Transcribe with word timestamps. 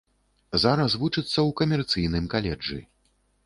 Зараз 0.63 0.95
вучыцца 1.03 1.29
ў 1.29 1.49
камерцыйным 1.63 2.25
каледжы. 2.35 2.83